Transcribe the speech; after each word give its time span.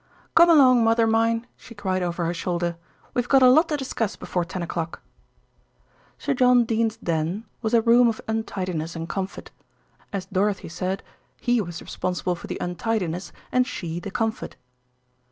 "Come 0.33 0.49
along, 0.49 0.83
mother 0.83 1.05
mine," 1.05 1.45
she 1.55 1.75
cried 1.75 2.01
over 2.01 2.25
her 2.25 2.33
shoulder. 2.33 2.75
"We've 3.13 3.29
got 3.29 3.43
a 3.43 3.49
lot 3.51 3.69
to 3.69 3.77
discuss 3.77 4.15
before 4.15 4.43
ten 4.43 4.63
o'clock." 4.63 5.03
Sir 6.17 6.33
John 6.33 6.65
Dene's 6.65 6.97
"den" 6.97 7.45
was 7.61 7.75
a 7.75 7.83
room 7.83 8.07
of 8.07 8.19
untidiness 8.27 8.95
and 8.95 9.07
comfort. 9.07 9.51
As 10.11 10.25
Dorothy 10.25 10.69
said, 10.69 11.03
he 11.39 11.61
was 11.61 11.83
responsible 11.83 12.33
for 12.33 12.47
the 12.47 12.57
untidiness 12.59 13.31
and 13.51 13.67
she 13.67 13.99
the 13.99 14.09
comfort. 14.09 14.55